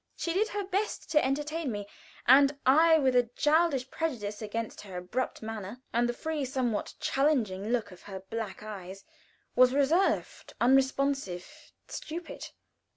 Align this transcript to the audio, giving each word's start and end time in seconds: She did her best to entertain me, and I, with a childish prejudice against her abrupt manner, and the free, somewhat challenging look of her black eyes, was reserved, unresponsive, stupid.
She 0.15 0.33
did 0.33 0.47
her 0.47 0.63
best 0.63 1.11
to 1.11 1.23
entertain 1.23 1.71
me, 1.71 1.85
and 2.25 2.57
I, 2.65 2.97
with 2.97 3.15
a 3.15 3.29
childish 3.37 3.91
prejudice 3.91 4.41
against 4.41 4.81
her 4.81 4.97
abrupt 4.97 5.43
manner, 5.43 5.79
and 5.93 6.09
the 6.09 6.13
free, 6.13 6.43
somewhat 6.43 6.95
challenging 6.99 7.69
look 7.69 7.91
of 7.91 8.01
her 8.01 8.21
black 8.21 8.63
eyes, 8.63 9.05
was 9.55 9.75
reserved, 9.75 10.55
unresponsive, 10.59 11.45
stupid. 11.87 12.49